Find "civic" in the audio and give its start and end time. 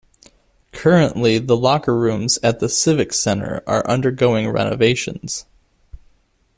2.69-3.13